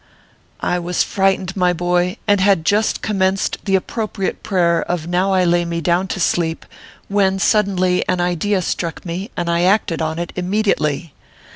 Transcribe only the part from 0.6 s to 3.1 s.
I was frightened, my boy, and had just